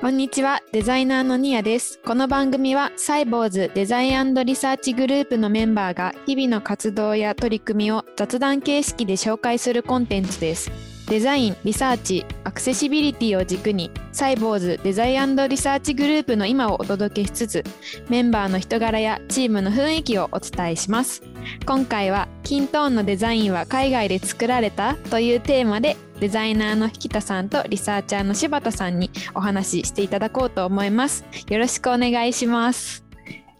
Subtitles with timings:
[0.00, 2.00] こんにちは、デザイナーのニアです。
[2.06, 10.70] この番組はサイボウズデザインリサーチグループのメンバーが日々の活動や取り組みを雑談形式で紹介するコンテンツです。
[11.06, 17.64] デザイン、リサーチ、アクセシビリティを軸にサイボウズデザインリサーチグループの今をお届けしつつ
[18.08, 21.22] メンバーの人柄やチームの雰囲気をお伝えします。
[21.66, 31.24] 今回はキントーンのデザインは海外で作られたというテーマでデザイナーの引田さんとリサーチャーの柴田さんにお話ししていただこうと思います。
[31.48, 33.04] よろしくお願いします。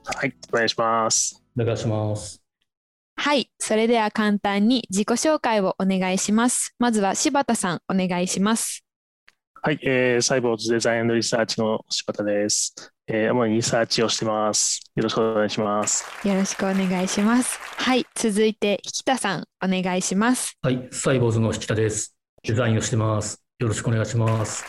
[0.04, 1.42] はい、お願いします。
[1.58, 2.42] お願いします。
[3.16, 6.74] はい、それでは簡単に自己紹介をお願いします。
[6.78, 8.84] まずは柴田さんお願いします。
[9.62, 12.74] はい、えー、サイボーズデザインリサーチの柴田です。
[13.06, 14.80] えー、主にリサーチをしてます。
[14.96, 16.06] よろしくお願いします。
[16.26, 17.58] よろしくお願いします。
[17.76, 20.56] はい、続いて引田さんお願いします。
[20.62, 22.16] はい、サイボーズの引田です。
[22.42, 23.42] デザインをしてます。
[23.58, 24.64] よろしくお願いします。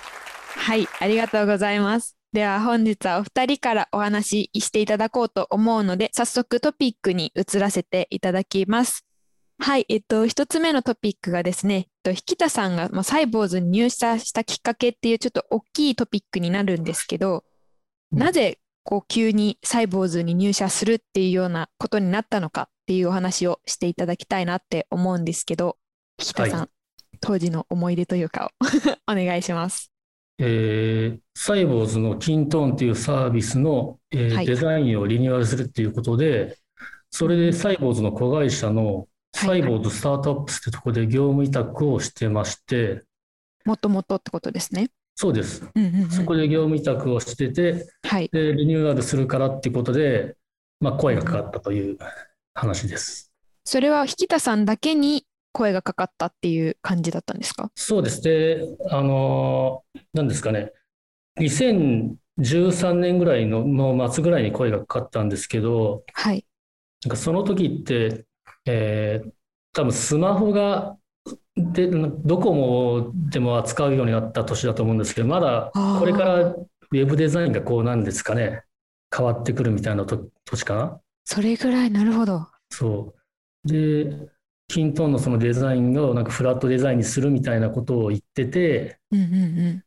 [0.57, 2.17] はい、ありがとうございます。
[2.33, 9.05] では本日はお二人からお話ししていただこうと思うので、早速トピックに移らせていただきます。
[9.63, 17.43] はい、えっと、一つ目のトピックがですね、えっと、引田さんが、まあ、サイボーズに入社したきっかけっていうちょっと大きいトピックになるんですけど、
[18.11, 18.17] うん。
[18.17, 25.77] なぜこう急にサイボーズに入社するっていうようなことになったのかっていうお話をしていただきたいなって思うんですけど、
[26.19, 26.69] 引田さん、は
[27.19, 28.65] 当時の思い出というかを
[29.11, 29.91] お願いします。
[30.39, 34.45] えーサイボーズのキントーンっていうサービスの、えーはい。
[34.47, 36.57] デザインをリニューアルするっていうことで、
[37.11, 39.07] それでサイボーズの子会社のはい
[39.45, 43.03] サイボーズスタートアップスってとこで業務委託をしてまして、
[43.65, 44.89] もともとってことですね。
[45.15, 45.63] そうです。
[45.75, 48.29] うんうんうんそこで業務委託をしてて、はい。
[48.31, 50.35] で、リニューアルするからっていうことで、
[50.79, 51.97] まあ、声がかかったという
[52.55, 53.31] 話です。
[53.63, 57.69] それは引田さんだけに声がかかったっていう感じだったんですか？
[57.75, 58.63] そうですね。
[58.89, 60.71] あのー、なんですかね。
[61.39, 66.45] 2013年ぐらいの、の末ぐらいに声がかかったんですけど、はい。
[67.03, 68.25] なんかその時って、
[68.65, 69.31] えー
[69.73, 70.97] 多分スマホが、
[71.55, 78.63] で、ドコモでも扱うようになった年だと思うんですけど、まだこれからウェブデザインがこうなんですかね、
[79.15, 81.01] 変わってくるみたいなと年かな。
[81.25, 82.47] それぐらい、なるほど。
[82.69, 83.13] そ
[83.65, 83.67] う。
[83.67, 84.17] で、
[84.67, 89.83] キントーンのそのデザインをなんかフラットデザインにするみたいなことを言ってて、うんうんうん。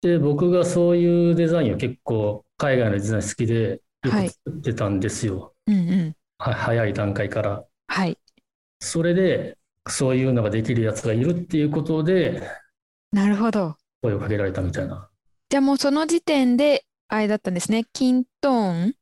[0.00, 5.54] で、僕がそういうデザインを結構海外のデザイン好きでよはいく作ってたんですよ。
[5.66, 6.16] うんうん。
[6.38, 7.64] は早い段階から。
[7.86, 8.18] はい。
[8.82, 9.56] それで、
[9.88, 12.42] そういうのができるやつがいるっていうことで、
[13.12, 13.76] なるほど。
[14.00, 15.08] 声をかけられたみたいな。
[15.50, 17.84] じゃあもうその時点で、あれだったんですね。
[17.92, 18.94] キントーン。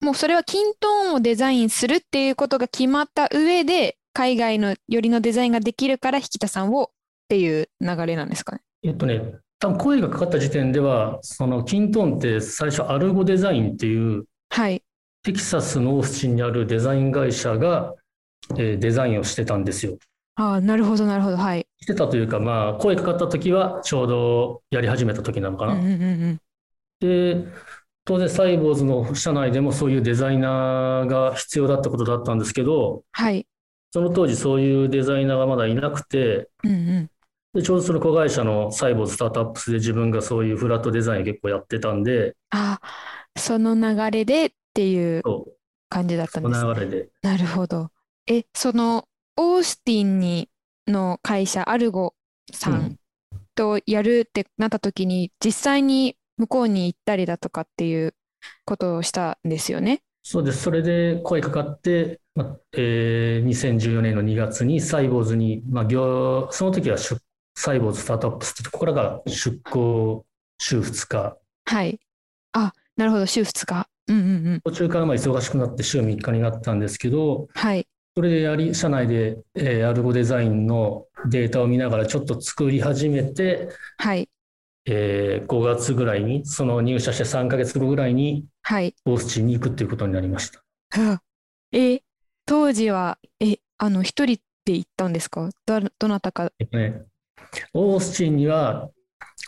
[0.00, 6.88] もうそれはキントーンをデザインするっていうことが決まった上で、海外のよりのデザインができるから引田さんをっ
[7.28, 8.62] ていう流れなんですかね。
[8.84, 14.82] えっとね、多分声がかかった時点では、そのキントーンって最初アルゴデザインっていうはい。
[15.24, 17.94] テキサスのオースチンにあるデザイン会社が、
[18.58, 19.98] えーデザインをしてたんですよ。
[20.36, 21.36] ああ、なるほど、なるほど。
[21.36, 21.66] はい。
[21.80, 25.74] してたというか、まあ、声かかった時はちょうどやり始めた時なのかな。
[25.74, 26.40] うんうんうんうん。
[27.00, 27.46] で、
[28.04, 33.46] 当然サイボーズの社内でもそういうデザイナーが必要だったことだったんですけど、はい。
[33.92, 37.10] その当時そういうデザイナーがまだいなくて、うんうん。
[37.54, 45.22] でちょうどその子会社のサイボーズスタートアップスで自分がそういうフラットデザインを結構やってたんで、ああ、その流れでっていう
[45.88, 46.68] 感じだったんそですね。
[46.68, 47.08] の流れで。
[47.22, 47.90] なるほど。
[48.26, 50.48] え、そのオースティンに
[50.86, 52.14] の会社アルゴ
[52.52, 52.96] さうんん
[53.54, 58.14] とやるってなった時に、実際に向こうに行ったりだとかっていう
[58.64, 60.02] ことをしたんですよね？
[60.22, 60.62] そうです。
[60.62, 67.20] それで声かかって、まあえー2014年の2月にサイボーズに、まあ、業その時は出
[67.56, 70.24] サイボーズスタートアップスってところから出向
[70.58, 71.36] 週2日、
[71.66, 72.00] はい。
[72.52, 73.88] あ、なるほど、週2日。
[74.08, 74.60] うんうんうん。
[74.64, 77.86] 途中からまあ忙しくなって週3日になったんですけど、はい。
[78.16, 84.28] それでやり、社内で、えーアルゴデザインのデータを見ながらちょっと作り始めて、はい。
[84.86, 88.94] えー5月ぐらいに、その入社して3ヶ月後ぐらいにはい。
[89.04, 90.60] オースチンに行くっていうことになりました。
[91.00, 91.22] はあ
[91.72, 92.02] え、
[92.46, 95.50] 当時は、え、あの、一人で行ったんですか？
[95.66, 96.52] ど、どなたか？
[96.60, 97.02] えっとね、
[97.72, 98.90] オースチンには、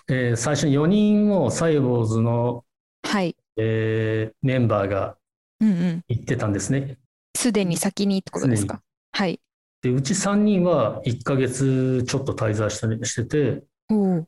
[0.09, 2.65] えー最初に4人もサイボーズの、
[3.05, 3.37] はい。
[3.59, 5.17] えーメンバーが
[5.61, 6.05] うんうん。
[6.09, 6.99] 行ってたんですね。
[7.37, 8.83] すでに先にってことですか？
[9.13, 9.41] はい。
[9.83, 13.63] で、うち3人は1ヶ月ちょっと滞在したりしてて。
[13.89, 14.27] も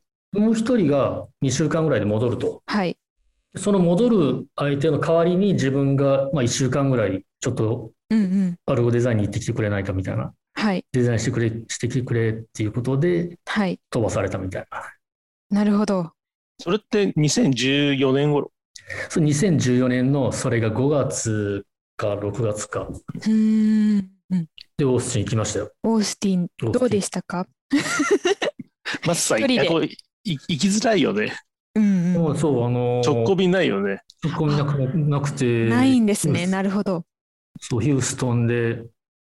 [0.51, 2.63] う1人が2週間ぐらいで戻ると。
[2.67, 2.97] はい。
[3.57, 8.57] その戻る相手の代わりに自分がまあ1週間ぐらいちょっとうんうん。
[8.67, 10.85] アルゴデザインに行ってきてくれないかみたいな、はい。
[10.93, 13.81] デザインしてくれ、してきてくれっていうことではい。
[13.91, 14.83] 飛ばされたみたいな。
[15.51, 16.13] なるほど。
[16.61, 18.53] それって2014年頃？
[19.09, 21.65] そう2014年のそれが5月
[21.99, 24.09] か6月かうーん。
[24.79, 25.73] でオースティン行きましたよ。
[25.83, 27.47] オースティン、どうでしたか？
[29.07, 31.37] まずさ、一人でいやこれい行きづらいよね。
[31.75, 34.01] うんそうそう、あのー直行便ないよね。
[34.25, 36.35] 直行便なくなくて、ないんですね。
[36.35, 37.05] ヒュースなるほど。
[37.61, 38.85] そう、ヒューストンで、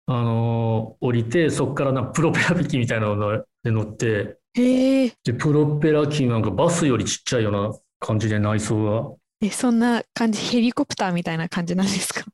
[0.05, 5.13] あのー降りて、そこからなんかプロペラ機みたいなので乗って、へえ。
[5.23, 9.15] で、プロペラ機なんかバスよりちっちゃいような感じで内装が。
[9.43, 12.25] え、そんな感じ、ヘリコプターみたいな感じなんですか？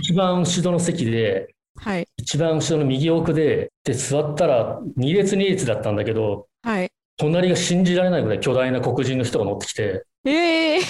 [0.00, 2.08] 一番後ろの席で、はい。
[2.16, 6.90] 一番後ろの右奥で、で、座ったら2列2列だったんだけど、はい。
[7.16, 10.80] 隣が信じられないぐらい巨大な黒人の人が乗ってきて、ええ。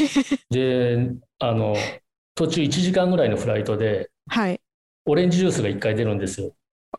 [0.51, 1.77] で、あの、
[2.35, 4.61] 途中1時間ぐらいのフライトで、はい。
[5.05, 6.53] オレンジジュースが1回出るんですよ。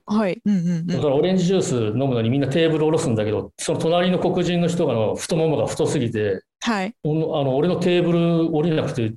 [0.06, 0.42] はい。
[0.46, 0.88] うんうんうん。
[0.88, 6.96] だからオレンジジュース飲むのにみんなテーブル下ろすんだけど、その隣の黒人の人がの太ももが太すぎて、はい。
[7.04, 9.14] あの俺のテーブル降りなくて、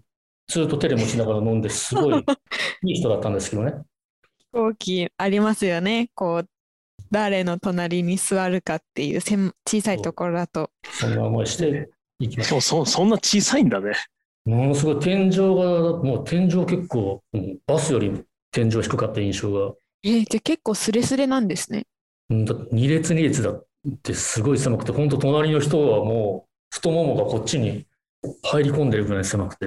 [0.48, 2.24] ずっと手で持ちながら飲んで、すごい
[2.86, 3.72] いい人だったんですけどね。
[4.38, 6.10] 飛行機ありますよね。
[6.14, 6.48] こう、
[7.10, 10.70] 誰の隣に座るかっていう狭小さいところだと。
[10.90, 11.88] そんな思いして
[12.18, 13.92] 行きまししかもそそんな小さいんだね。
[14.44, 14.50] た。
[14.50, 19.74] ものすごい天井が、もう天井結構、うんバスより天井低かった印象が。
[20.04, 21.86] えーじゃあ結構スレスレなんですね。
[22.30, 23.64] うんだ2列2列だっ
[24.02, 27.86] てすごい狭くて、本当隣の人はもう太ももがこっちに
[28.42, 29.66] 入り込んでるぐらい狭くて。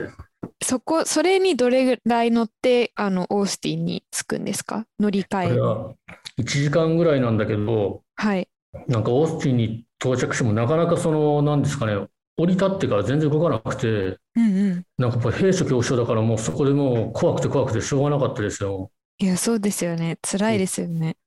[0.63, 4.85] そこ、それにどれぐらい乗って、あの、オースティンに着くんですか？
[4.99, 5.55] 乗りこ換えに。
[5.55, 5.93] れは
[6.37, 8.47] 1時間ぐらいなんだけど、はい。
[8.87, 11.95] なんかオースティンに到着してもなかなかその、なんですかね、
[12.37, 14.83] 降り立ってから全然動かなくて、うんうん。
[14.97, 18.91] なんかやっぱ兵所恐怖症だからもうそこでもう怖くて怖くてしょうがなかったですよ。
[19.19, 20.17] いや、そうですよね。
[20.21, 21.17] 辛いですよね。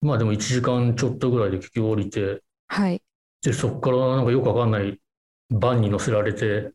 [0.00, 3.02] まあでも1時間ちょっとぐらいで結局降りて、はい。
[3.42, 5.00] で、そこからなんかよくわかんない
[5.50, 6.72] バンに乗せられて、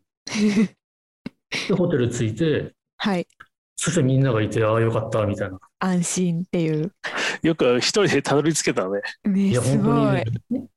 [1.67, 3.27] で、ホテル着いて、 はい。
[3.75, 5.59] そしてみんながいて、ああ、よかった、みたいな。
[5.79, 6.93] 安心っていう。
[7.41, 9.01] よく一人でたどり着けたね。
[9.25, 10.23] ね、いや、す本当ごい。
[10.49, 10.67] にね、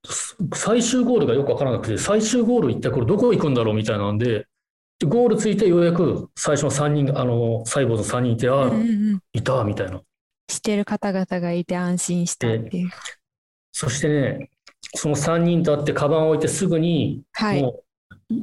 [0.54, 4.46] 最終ゴールがよくわからなくて、最終ゴール一体これどこ行くんだろうみたいなんで、で
[5.06, 9.20] ゴール着いてようやく最初の3人が、あの、サイボーズ3人いて、ああ、うんうんうん。
[9.32, 10.00] いた、みたいな。
[10.48, 12.90] してる方々がいて安心したっていう。
[13.72, 14.50] そしてね、
[14.94, 17.62] その3人と会って、カバンを置いてすぐに、はい。
[17.62, 17.84] もう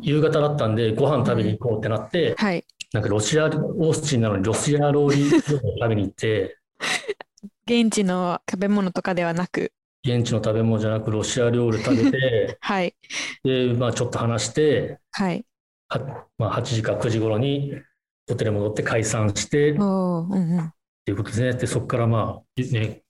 [0.01, 2.63] 夕方だったんで、ご飯食べに行こうってなって、はい。
[2.93, 6.57] なんかロシア、オースティンなのにロシア料理を食べに行って、
[7.65, 9.71] 現地の食べ物とかではなく、
[10.03, 12.95] 現地の食べ物じゃなくロシア料理食べて、 はい。
[13.43, 15.45] で、まあちょっと話して、はい。
[15.99, 17.73] はまあ、8時か9時頃に
[18.29, 20.73] ホテル戻って解散してうんうん。
[21.05, 21.53] ていうことですね。
[21.53, 23.01] で、そこからまあ、ね、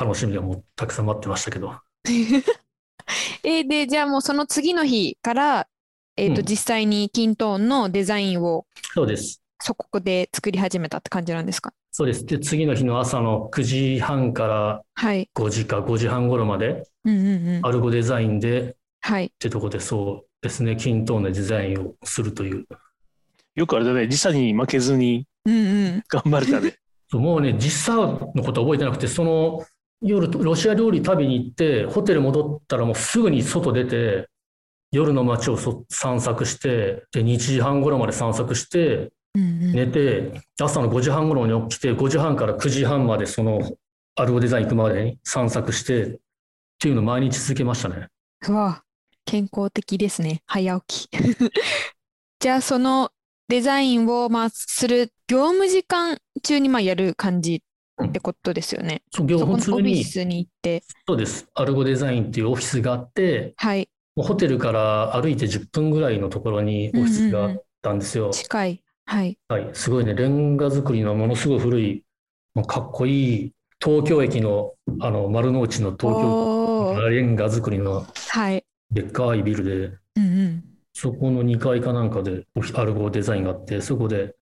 [0.00, 1.78] 楽しみがもうたくさん待ってましたけど。
[3.44, 5.68] えーで、じゃあもうその次の日から、
[6.16, 9.40] えっと、うん実際にキントーンのデザインをそうです。
[9.60, 11.72] そこで作り始めたって感じなんですか？
[11.90, 12.24] そうです。
[12.26, 15.28] で、次の日の朝の9時半からはい。
[15.34, 17.66] 5時か5時半頃まで、うんうんうん。
[17.66, 19.32] アルゴデザインでっはい。
[19.38, 22.66] てとこでそうですね、キントーンのデザインをするという。
[23.54, 26.04] よくあれだね、時差に負けずにうんうん。
[26.06, 26.76] 頑張れたね。
[27.10, 29.64] そうもうね、時差のことは覚えてなくて、その
[30.02, 34.28] 夜、ロシア料理食べに行って、ホテル戻ったらもうすぐに外出て、
[34.92, 39.72] 夜の街をそ散策して、で、2時半頃まで散策して、うんうん。
[39.72, 43.60] 寝て、朝の5時半頃に起きて、5時半から9時半までその
[44.14, 46.16] アルゴデザイン行くまでに散策して、っ
[46.78, 48.08] ていうのを毎日続けましたね。
[48.46, 48.83] うわ、
[49.24, 50.42] 健康的ですね。
[50.46, 51.10] 早起き。
[52.40, 53.10] じゃあ、その
[53.48, 57.62] デザインをまあする業務時間中にまあやる感じ
[58.02, 59.02] ってことですよね。
[59.10, 61.46] そう業そこ普通に、のオフィスに行って、そうです。
[61.54, 68.30] アルゴデザインっていうオフィスがあって、はい、ホテルから歩いて10分ぐらいのところにオフィスがあったんですよ。
[68.30, 68.82] 近い。
[69.06, 69.38] はい。
[69.48, 72.04] はい、すごいね、レンガ造りのものすごい古い、
[72.54, 73.52] もうかっこいい
[73.84, 78.64] 東京駅のあの丸の内の東京レンガ造りのはい。
[78.94, 80.64] でっかいビルで、うんうん。
[80.92, 84.34] そこの2階かなんかでアルゴデザインがあって、そこで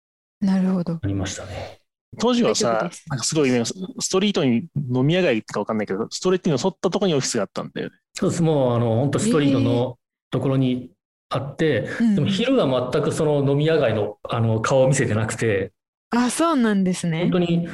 [0.41, 0.99] なるほど。
[1.01, 1.79] ありましたね。
[2.19, 7.95] 当時はさなんかすごいね、ストリートに飲み屋街かわかんないけど、ストレートに沿ったところにオフィスがあったんだよね。
[8.13, 9.97] そうです、もうあの本当ストリートの
[10.29, 10.91] ところに
[11.29, 15.71] あって、うんでも昼は全くその飲み屋街のあの顔を見せてなくて、
[16.09, 17.31] あ、そうなんですね本。
[17.31, 17.69] 当に、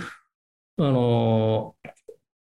[0.77, 1.73] あの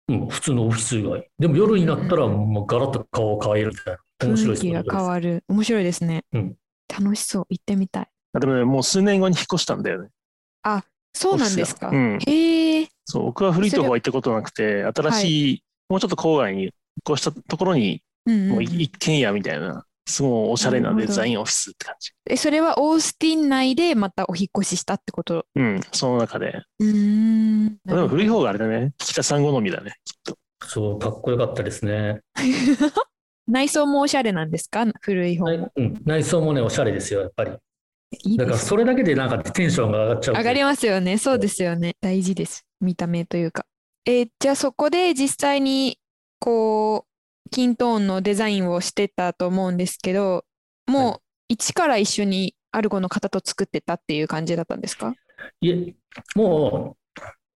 [0.08, 1.28] うん、普通のオフィス街。
[1.38, 4.28] でも夜になったらもうガラッと顔を変えるみたいな。
[4.28, 5.44] 面白いです雰囲気が変わる。
[5.49, 6.56] 面白いですねうん。
[6.88, 7.46] 楽しそう。
[7.49, 8.08] 行ってみたい。
[8.34, 10.08] あでもね、もう数年後に引っ越したんだよね。
[11.14, 12.18] そうなんですかうん。
[12.26, 12.88] へえ。
[13.04, 16.70] そう、僕は古いとこは行ったことなくて、新しい、もうちょっと郊外に引っ
[17.14, 22.12] 越したところに、もう一軒家みたいなすごいおしゃれなデザインオフィスって感じ。
[22.28, 25.46] え、それはオースティン内でまたお引っ越ししたってこと？
[25.54, 26.62] うん、その中で。
[26.78, 27.76] うーん。
[27.84, 28.92] でも古い方があれだね。
[28.99, 30.37] 北さん好みだね、きっと。
[30.66, 32.20] そう、かっこよかったですね。
[33.49, 34.87] 内装もおしゃれなんですか？
[35.00, 35.73] 古い方も。
[35.75, 37.52] うん、内装もね、おしゃれですよ、やっぱり。
[38.37, 40.34] だからそれだけでなんかテンションが上がっちゃう。
[40.37, 41.18] 上がりますよね。
[41.18, 41.96] そうですよね。
[42.00, 42.64] 大事です。
[42.80, 43.66] 見た目というか。
[44.06, 45.99] えーじゃあそこで実際に
[46.38, 47.13] こう、
[47.50, 50.44] キントーンのデザインをしてたと思うんですけど、
[50.86, 55.14] もう一から一緒にアルゴの方と作ってたっていう感じだったんですか？
[55.60, 55.94] いえ、
[56.34, 56.96] も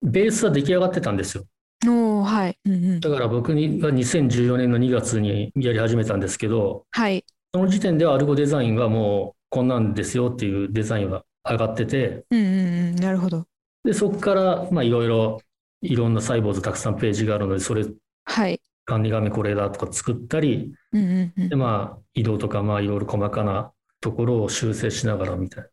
[0.03, 1.45] う、ベースは出来上がってたんですよ。
[1.87, 2.59] おー、はい。
[2.65, 3.01] うんうん。
[3.01, 7.25] だから僕にが2014年の2月にやり始めたんですけど、はい。
[7.55, 12.97] その時点ではアルゴデザインはもうこんなんですよっていうデザインは上がってて、うんうんうん。
[12.97, 13.47] なるほど。
[13.85, 15.41] で、そこからまあいろいろ、
[15.81, 17.87] いろんなサイボーズたくさんページがあるので、それ
[18.25, 18.61] はい。
[18.89, 25.69] 管理画面これだとか作ったり、うんうんうんで、まあ移動とかまあいろいろ細かなところを修正しながらみたいな。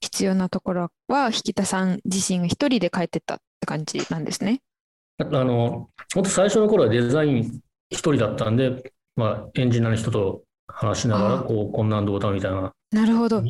[0.00, 4.60] 必要なところは、引田さん自身が一人で書いてたって感じなんですね。
[5.18, 7.60] ああの、本当最初の頃はデザイン
[7.90, 13.42] 一人だったんで、まあエンジニアの人と話しながら、こう、こんなんどうだみたいな、なるほど。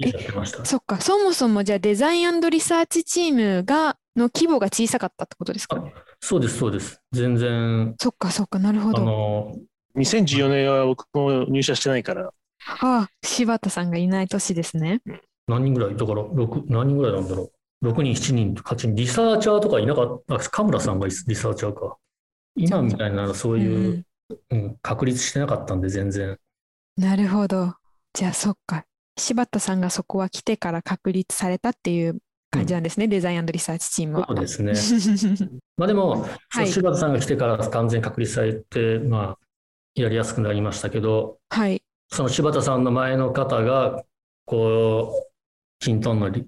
[0.64, 1.00] そっか。
[1.00, 5.76] そもそもじゃあデザインリサーチチームが、の規模が小さかったってことですか？
[5.76, 5.85] あ
[6.21, 7.00] そうです、そうです。
[7.12, 8.59] 全然、そっかそっか。
[8.59, 9.05] なるほあど。
[9.05, 9.57] の、
[9.97, 12.33] 2014年は僕も入社してないから、あ
[12.81, 15.00] あ、柴田さんがいない年ですね。
[15.49, 17.50] 何人ぐらいだから、6、何人ぐらいなんだろ
[17.83, 17.88] う。
[17.88, 21.97] 6人、7人、8人、リサーチャーとかいなかった、あ、カムラさんがリサーチャーか。
[22.57, 24.05] 今みたいな、そういう、
[24.50, 26.38] うん、確立してなかったんで、全然。
[26.97, 27.75] なるほど。
[28.12, 28.85] じゃあそっか。
[29.17, 32.19] 柴田さんがそこは来てから確立されたっていう
[32.50, 33.09] 感じなんですね。
[33.09, 34.40] デザインリサーチチームはそう。
[34.40, 34.73] ですね。
[35.76, 39.38] まあでも、はい柴田さんが来てから完全確立されて、まあ、
[39.95, 41.83] やりやすくなりましたけど、はい。
[42.09, 44.02] その柴田さんの前の方が、
[44.45, 45.30] こう、
[45.78, 46.47] キントンのリ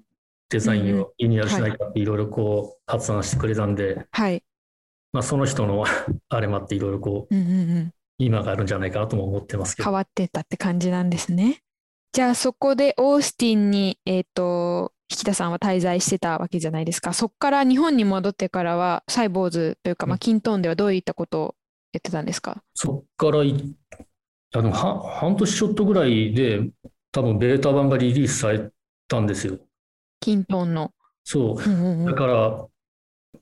[0.49, 4.43] デザインをリニューアルしないかっていろいろこう発案してくれたんで、はい。
[5.11, 5.83] まあその人の
[6.29, 7.93] あれもあっていろいろこう、うんうんうん。
[8.19, 9.93] 今があるんじゃないかなとも思ってますけど変。
[9.93, 11.63] わってたって感じなんですね。
[12.11, 17.13] じゃあそこでオースティンに、えっと、引田さんは滞在してたわけじゃないですか。
[17.13, 21.55] そこから日本に戻ってからは、サイボーズというか、まあ、うんキントーンではどういったことを
[21.91, 22.63] やってたんですか？
[22.73, 23.75] そっからい、
[24.55, 26.61] あの、は半年ちょっとぐらいで、
[27.11, 28.69] 多分ベータ版がリリースされ
[29.07, 29.59] たんですよ。
[30.19, 30.91] キントーンの。
[31.23, 31.61] そう。
[31.61, 32.65] うんうんうんだから、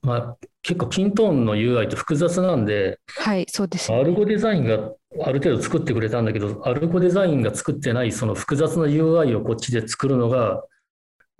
[0.03, 4.03] まあ、結構キントーンの UI って複雑なんで、はい、そうですよね。
[4.03, 4.91] アルゴデザインが
[5.25, 10.63] ある程度作ってくれたんだけど、アルゴデザインが作ってないその複雑な UI をこっちで作るのが、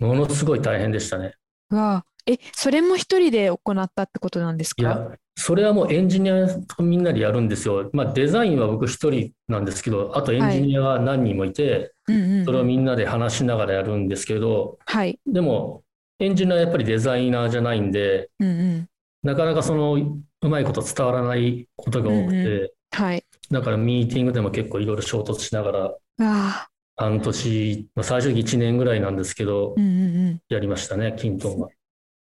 [0.02, 1.34] ものすごい大変でしたね。
[1.70, 4.82] うわあえ、それも一人で行ったってことなんですか？
[4.82, 7.90] いや、それはもうエンジニアとみんなでやるんですよ。
[7.92, 15.18] まあ、デザインは僕一人なんですけど、あとエンジニアが何人もいて、うんうんうんそれをみんなで話しながらやるんですけど、はい。
[15.26, 15.82] でも、
[16.18, 18.88] エンジニアはやっぱりデザイナーじゃないんで、うんうん。
[19.22, 23.24] なかなかそのうまいこと伝わらないことが多くうんて、はい。
[23.50, 26.66] だからミーティングでも結構いろいろ衝突しながら、
[27.02, 30.40] 半年、まあ最初1年ぐらいなんですけどう、んうんうん。
[30.48, 31.68] やりましたね、キントンは。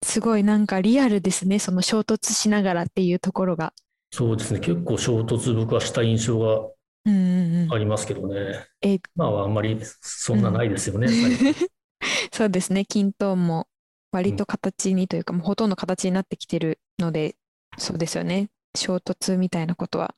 [0.03, 1.59] すごいなんかリアルですね。
[1.59, 3.73] その衝突しながらっていうところが。
[4.11, 6.69] そうですね、結構衝突僕はした印象が
[7.05, 8.65] うんうんうんありますけどね。
[8.81, 11.07] えまああんまりそんなないですよね。
[11.07, 11.55] やっぱり
[12.33, 12.85] そうですね。
[12.85, 13.67] キントーンも
[14.11, 17.35] 割と形にというか、もうほとんど形になってきてるので、
[17.77, 18.49] そうですよね。
[18.75, 20.15] 衝突みたいなことは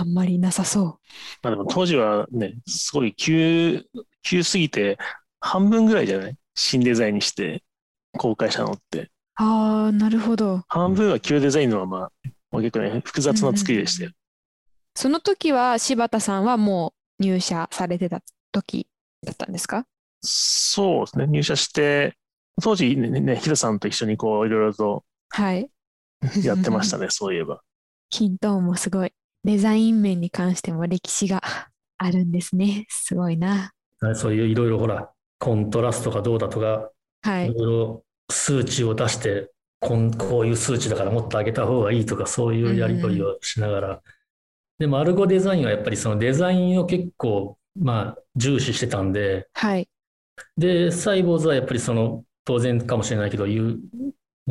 [0.00, 1.00] あんまりなさそ
[1.42, 3.82] まあでも当時はね、すごい急、
[4.22, 4.96] 急すぎて、
[5.40, 6.36] 半分ぐらいじゃない？
[6.54, 7.64] 新デザインにして
[8.16, 9.00] 公開したのって。
[9.00, 9.10] う。
[9.36, 10.62] ああ、なるほど。
[10.68, 12.10] 半分は旧デザインのまま、
[12.52, 14.12] もう結構ね、複雑な作りでしたよ。
[14.94, 18.20] その時は柴田さんはもう入社されてた
[18.52, 18.86] 時
[19.24, 19.84] だったんですか？
[20.22, 22.14] そうですね、入社して、
[22.62, 25.68] 当時ね、ね、ヒデさんと一緒にこう、いろいろとはい。
[26.44, 27.60] やってましたね、そういえば。
[28.10, 29.12] キントーンもすごい。
[29.48, 31.40] デザイン面に関しても歴史が
[31.96, 32.84] あるんですね。
[32.90, 33.72] すごいな。
[34.14, 36.90] そういういろいろほら、コントラストがどうだとか、
[37.22, 37.54] はいい。
[37.54, 39.50] ろいろ数値を出して、
[39.80, 44.02] こんこういう数値だからもっと上げた方がいいとか、そういうやり取りをしながら。
[44.78, 49.88] でも、アルゴデザインはやっぱりそのデザインを結構、まあ、重視してたんで、はい。
[50.58, 53.46] で、サイボーズはやっぱりその、当然かもしれないけど、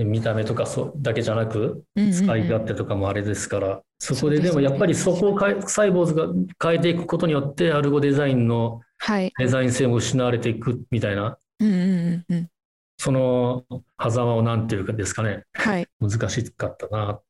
[0.03, 6.27] 見た目とかそうだけじゃなく、うんうんうん使い勝手とかもあれですから、そこでそうですねでもやっぱりそこを変え、サイボーズが
[6.61, 9.31] 変えていくことによって、アルゴデザインのはい。
[9.37, 12.49] デザイン性も失われていくみたいな、うんうんうんうん。
[12.97, 13.63] その
[14.01, 15.87] 狭間をなんていうかですかね、はい。
[15.99, 17.23] 難しかったなと。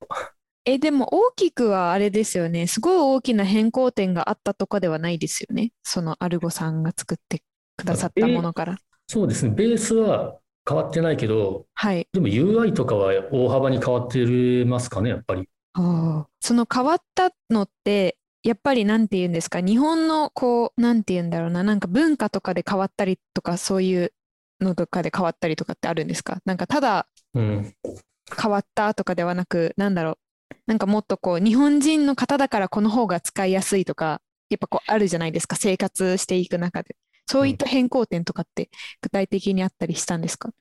[0.66, 2.68] え、でも大きくはあれですよね。
[2.68, 5.72] すごい大きな変更点があったとかではないですよね。
[5.84, 7.42] そのアルゴさんが作って
[7.78, 8.78] くださったものから。
[9.08, 12.08] そうですね、ベースは変わってないけど、はい。
[12.12, 15.48] でも UI とかは大幅に変わってますかね、やっぱり。
[15.76, 24.14] その変わったのって、やっぱりなんて言うんですか、日本のこう、なんて言うんだろうな、なんか文化とかで変わったりとか、そういう
[24.60, 26.40] のとかで変わったりとかってあるんですか？
[26.46, 27.74] なんかただうん。
[28.42, 30.18] 変わったとかではなく、なんだろう？
[30.66, 36.96] なんかもっとこう、日本人の方だからこの方が使いやすいとか、やっぱこうあるじゃないですか、生活していく中で。
[37.28, 38.70] そういった変更点とかって
[39.02, 40.52] 具体的にあったりしたんですか？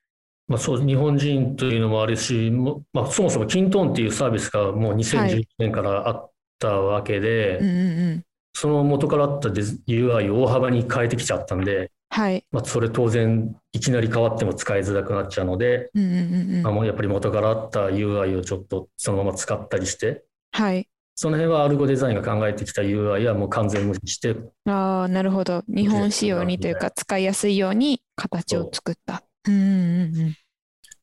[0.49, 8.25] まあ、そう、日本人というのもあるし、もまあ、そもそもキントーンっていうサービスがもう2011年からあったわけで、うんうんうん。
[8.55, 12.45] その元からあった UI を大幅に変えてきちゃったんで、はい。
[12.53, 20.89] まあ、それ当然いきなり変わっても使いづらくなっちゃうので、うんうんうんやっぱり元からあった UI をちょっとそのまま使ったりして、はい。
[21.19, 25.65] その辺はアルゴデザインが考えてきた UI はもう完全無視して、ああ、なるほど。
[25.67, 29.25] 日本仕様にというか、使いやすいように形を作った。
[29.49, 30.37] うんうんうん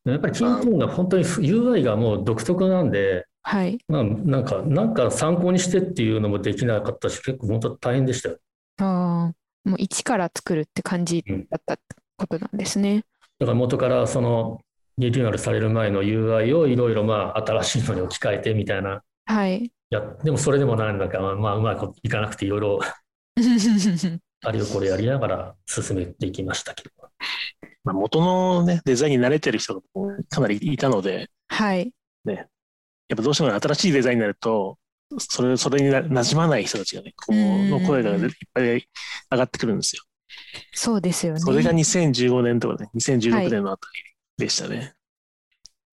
[0.06, 0.12] うん。
[0.12, 3.78] やっぱりキントーンが本当に UI がもう独特なんで、はい。
[3.88, 8.38] まあ、なんか、なんか参考にしてっていうのもできなかったし、結構本当大変でしたよ。
[8.78, 11.82] ああ、もう一から作るって感じうんだったって
[12.16, 13.04] ことなんですね。
[13.40, 14.60] だから元からその
[14.96, 19.02] リニューアルされる前の UI をいろいろまあ新しいのに置き換えてみたいな。
[19.26, 19.72] はい。
[19.90, 22.80] やでもそれでもなんだかまあうまいこといかなくていろいろ
[24.44, 26.90] あれをこれやりながら進めていきましたけど。
[27.84, 29.80] まあ、元の、ね、デザインに慣れてる人が
[30.30, 31.92] かなりいたので、はい。
[32.26, 34.78] やっぱどうしても新しいデザインになると、
[35.18, 40.02] それそれにな馴染まない人たちがね、こううんの声がいっぱい上がってくるんですよ。
[40.72, 41.40] そうですよね。
[41.40, 43.86] それが2015年とかね、2016年のあた
[44.38, 44.94] りでしたね。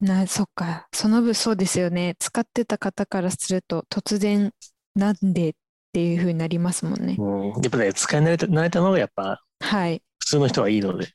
[0.02, 0.88] な、そっか。
[0.94, 2.16] その分そうですよね。
[2.20, 4.52] 使ってた方からすると、突然、
[4.96, 5.54] なんでっ
[5.94, 7.16] ていう風になりますもんね。
[7.18, 10.02] うん、やっぱね、使い慣れた慣れたのがやっぱはい。
[10.20, 11.08] 普通の人はいいので。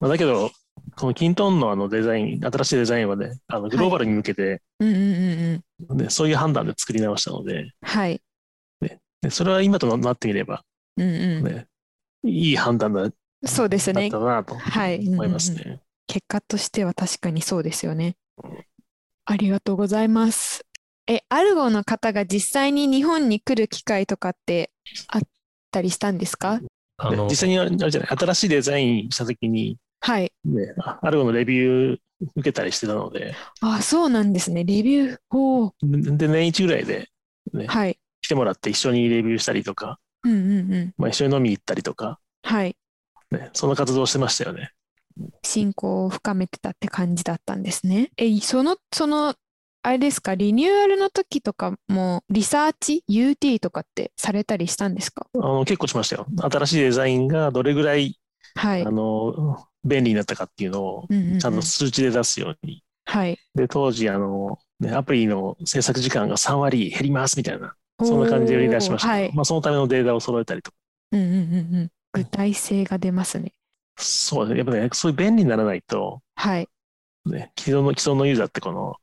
[0.00, 0.50] まあ、だけど、
[0.96, 5.98] このキントーンのあのデザイン、新しいデザインはね、あのグローバルに向けて、うんうんうんうん。
[5.98, 8.20] ねそういう判断で作り直したので、はい。
[9.22, 10.64] でそれは今となってみれば、
[10.96, 11.44] うんうん。
[11.44, 11.66] ね、
[12.24, 13.12] いい判断だっ
[13.44, 14.18] そうですねた。
[14.18, 15.06] なとはい。
[15.06, 15.80] 思いますうんうんうんね。
[16.10, 18.16] 結果としては確かにそうですよね。
[19.26, 20.66] ありがとうございます。
[21.06, 24.72] え、アルゴの方が実際に日本に来る機会とかって
[25.06, 25.20] あっ
[25.70, 26.60] たりしたんですか？
[26.96, 30.32] あので実際にあれじゃない、新しいデザインしたときに、はい。
[30.44, 31.98] ね、アルゴのレビュー
[32.34, 34.64] 受けたりしてたので、あ、そうなんですね。
[34.64, 35.18] レビュー。
[35.30, 37.08] おーで、年一ぐらいで、
[37.52, 37.96] ね、はい。
[38.20, 40.94] 来てもらって一緒にレビューしたりとか、うんうんうん。
[40.98, 42.76] まあ、一緒に飲み行ったりとか、はい。
[43.30, 44.72] ね、そんな活動をしてましたよね。
[45.44, 48.10] 信仰を深めてたって感じだったんですね。
[48.16, 49.34] え、その、その、
[49.82, 55.26] あれですか、リニューアルの時とかも、リサーチ、UT とかってされたりしたんですか？
[55.34, 56.26] あの結構しましたよ。
[56.50, 58.18] 新しいデザインがどれぐらい、
[58.56, 58.82] はい。
[58.82, 61.08] あの便利になったかっていうのを
[61.40, 62.82] ちゃんと数値で出すように。
[63.06, 63.38] はい。
[63.54, 69.32] で、当時、あの、ね、アプリの制作時間が3割減りますみたいな、そんな感じで売り出しましたはい。
[69.34, 70.76] まあ、そのためのデータを揃えたりとか。
[71.12, 71.38] うんうんうんう
[71.84, 71.90] ん。
[72.12, 73.52] 具体性が出ますね。
[74.00, 74.58] そうですね。
[74.58, 76.68] やっぱね、そういう便利にならないと、はい。
[77.26, 78.96] ね、既存の、既存のユーザーってこの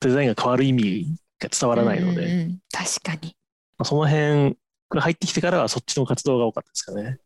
[0.00, 3.36] デザインが変わる意味が伝わらないので、うんうんうん確かに。
[3.78, 4.56] まあその辺
[4.90, 7.18] が入ってきてからはそっちの活動が多かったですかね。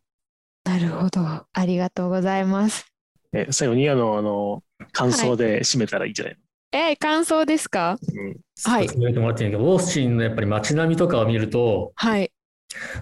[0.65, 1.21] なるほど。
[1.21, 2.87] ありがとうございます。
[3.33, 4.63] え最後にあの、あの、
[4.93, 6.39] 感想で締めたらいいんじゃない
[6.73, 7.99] え、感想ですか？
[8.03, 12.31] の、うんはい進めてもらってるんだけど、オースチンのやっぱり街並みとかを見ると、はい。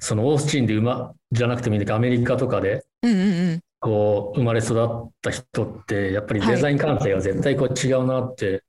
[0.01, 3.23] そのオースチンで馬じゃなくてもいいんだけど、アメリカとかでうんうんう
[3.55, 3.63] ん。
[3.81, 8.65] こう生まれ育った人って、やっぱりデザイン感性が絶対こう違うなって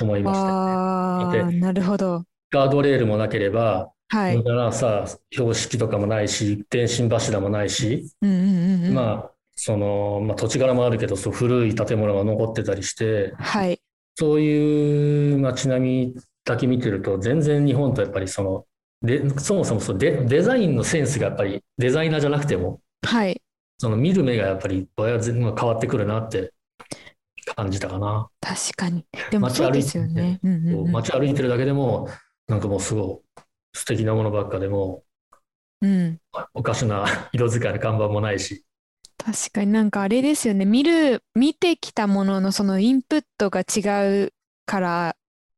[0.00, 0.52] 思いましたね。
[0.58, 2.24] ああ、だってなるほど。
[2.50, 4.36] ガードレールもなければ、はい。
[4.36, 8.94] 無駄なさ、標識とかもないし、電信柱もないし、うんうんうんうん。
[8.94, 13.80] まあ、その、まあ、土地柄もあるけど、そう古い建物が残ってたりして、はい。
[14.16, 18.66] そういう街並みだけ見てると、全然日本とやっぱりその、
[19.00, 23.40] で、そもそもそうデ、デザインのセンスがやっぱりデザイナーじゃなくても、はい。
[23.82, 26.52] そその見る目がやっぱり親全然変わってくるなって
[27.56, 28.28] 感じたかな。
[28.40, 29.04] 確かに。
[29.30, 30.38] でもそうですよね。
[30.44, 32.08] うんうんうん街歩いてるだけでも、
[32.46, 33.40] なんかもうすごい
[33.72, 35.02] 素敵なものばっかでも、
[35.80, 36.20] うん。
[36.54, 38.64] おかしな 色使いの看板もないし、
[39.18, 40.64] 確かになんかあれですよね。
[40.64, 44.32] 見る、見てきたもののそのインプットが違う
[44.64, 45.16] から、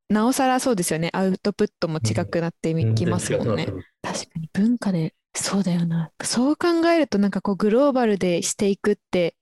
[0.08, 1.10] なおさらそうですよね。
[1.12, 3.66] アウトプットも違くなっていきますもんね全然違。
[3.66, 6.10] くなってる確かに文化で、そうだよな。
[6.22, 9.34] そう考えるとなんかこうグローバルでしていくって、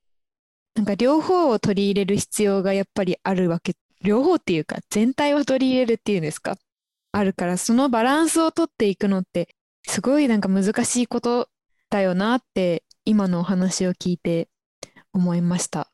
[0.74, 3.74] なんか両方を取り入れる必要がやっぱりあるわけ。
[4.02, 6.56] 両方っていうか全体を取り入れるっていうんですか？
[7.12, 9.54] あるからそのバランスをとっていくのって
[9.86, 11.48] すごいなんか難しいこと
[11.90, 14.48] だよなって今のお話を聞いて
[15.12, 15.90] 思いました。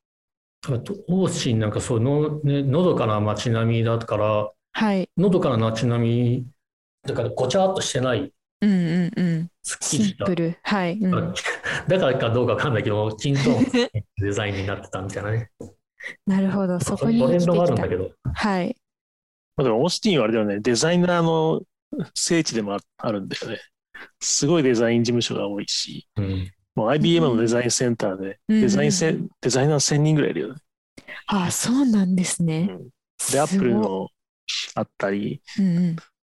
[0.67, 5.09] あと、オーシンなんかそうの、ね、のどかな街並みだから、はい。
[5.17, 6.47] のどかな街並み、
[7.07, 9.28] だからごちゃっとしてない、うんうんうん。
[9.81, 10.17] シ。
[10.21, 10.59] ンプル。
[10.63, 10.99] はい。
[10.99, 11.11] うん、
[11.89, 15.51] だからかどうかわかんないけど、キントーン デザインになってたみたいなね。
[16.27, 16.81] なるほど。
[16.81, 17.53] そこトにあてきた。
[17.53, 18.11] るんだけど。
[18.35, 18.77] はい。
[19.57, 21.63] まあ、でもオースティンはあれだよね、デザイナーの
[22.15, 23.59] 聖地でもああるんだよね。
[24.21, 26.51] すごいデザイン事務所が多いし、うん。
[26.77, 30.61] もう IBM のデザインセンターで、うんデザインセン、デザイナー1000人ぐらいいるよね。
[31.27, 32.69] ああ、そうなんですね。
[32.71, 32.89] うん
[33.33, 34.09] で、アップルの
[34.75, 35.43] あったり。
[35.59, 35.97] うんうん。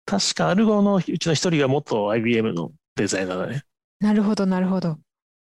[0.07, 3.63] 確かアルゴのうちの一人が元 IBM のデザイナーだね。
[4.01, 4.99] なるほど、なるほど。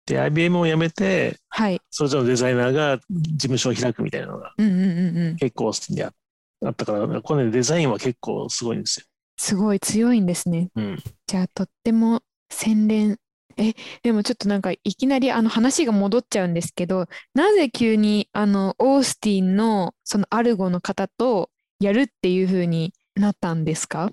[0.07, 1.81] で、IBM を辞めて、はい。
[1.91, 5.37] それぞれのデザイナーが事務所を開くみたいなのがうんうんうんうん。
[5.37, 9.07] 結構ああったから、これね、デザインは結構すごいんですよ。
[9.39, 10.69] すごい強いんですね。
[10.77, 10.99] うん。
[11.27, 13.17] じゃあ、とっても洗練。
[13.57, 24.11] え、でもちょっとなんかいきなりあの話が戻っちゃうんですけど、なぜ急にあのオースティンのそのアルゴの方とやるっていう風になったんですか？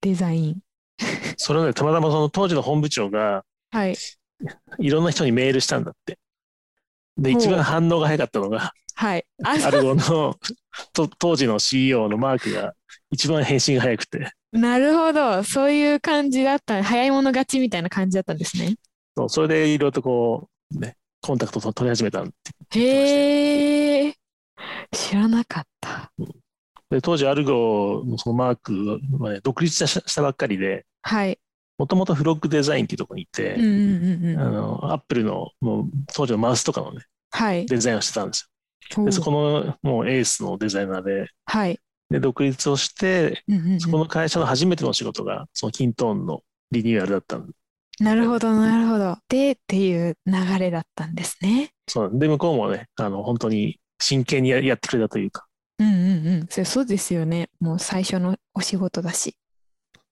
[0.00, 0.58] デザイン。
[1.36, 3.96] それはね、たまたまその当時の本部長がはい。
[4.78, 6.18] いろんな人にメールしたんだって。
[7.16, 9.24] で、ほう一番反応が早かったのが、はい。
[9.44, 10.36] あ、アルゴの
[10.92, 12.74] と当時の CEO のマークが
[13.10, 15.42] 一番返信が早くて、なるほど。
[15.44, 16.82] そういう感じだった。
[16.84, 18.74] 早い者勝ちみたいな感じだったんですね。
[19.16, 22.32] そうそれでいろいろとこう、ね、コンタクトを取り始めたん
[22.74, 24.14] へえ。
[24.92, 26.12] 知らなかった。
[26.92, 31.38] で当時アルゴのそのマークは、ね、独立したばっかりで、はい。
[31.78, 34.40] もともとフロッグデザインっていうところにいて、うんうんうんうん。
[34.40, 37.64] あの、アップルのもう当時のマウスとかのね、はい。
[37.64, 38.50] デザインをしてたんです
[38.96, 39.04] よ。
[39.06, 41.78] で、そこのもうエースのデザイナーで、はい。
[42.10, 47.54] で、独立をして、うんうんうんそこの会社の初めての仕事が、そのキントーンのリニューアルだったんで、
[48.00, 49.16] なるほど、なるほど。
[49.28, 51.70] で、っていう流れだったんですね。
[51.88, 55.46] そうで、向こうもね、あの、本当に真剣にややってくれたというか、
[55.82, 56.64] うんうんうん。
[56.64, 57.48] そうですよね。
[57.60, 59.36] もう最初のお仕事だし。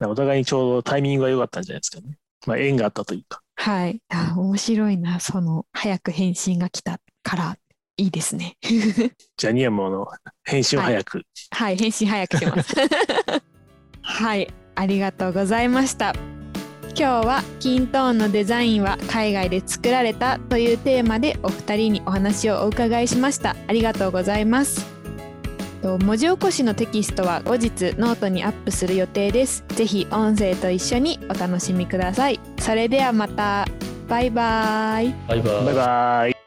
[0.00, 2.18] お互いにちょうどタイミングが良かったんじゃないですかね。
[2.46, 3.42] まあ、縁があったというか。
[3.56, 4.00] はい。
[4.08, 5.20] あ、面白いな。
[5.20, 7.56] その、早く返信が来たから、
[7.98, 8.56] いいですね。
[9.36, 10.06] じゃあ、ニアもあの、
[10.44, 11.22] 返信を早く。
[11.50, 12.74] はい、返信早くします。
[14.00, 16.14] はい、ありがとうございました。
[16.96, 23.54] 今日はキントーンのデザインは海外で作られたというテーマでお二人にお話をお伺いしました。
[23.68, 24.99] ありがとうございます。
[25.82, 29.64] 文字起こしのテキストは後日ノートにアップする予定です。
[29.68, 32.40] ぜひ音声と一緒にお楽しみください。
[32.58, 33.66] それではまた。
[34.08, 35.14] バイバイ。
[35.28, 36.39] バイバイバイバイ。